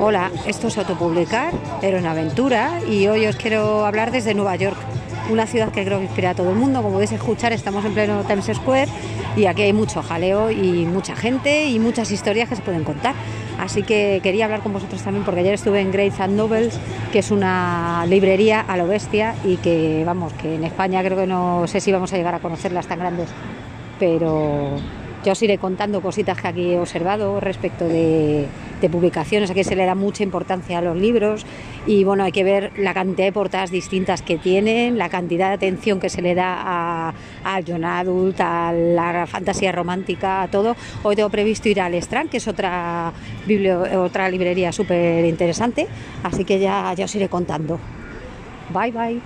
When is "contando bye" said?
47.30-48.92